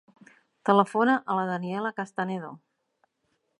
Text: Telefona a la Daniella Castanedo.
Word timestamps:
Telefona 0.69 1.17
a 1.33 1.37
la 1.41 1.45
Daniella 1.51 1.93
Castanedo. 2.01 2.51